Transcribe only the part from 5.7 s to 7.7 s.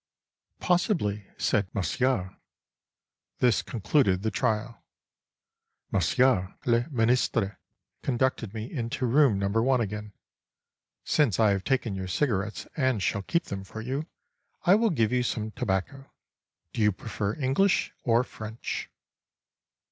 Monsieur le Ministre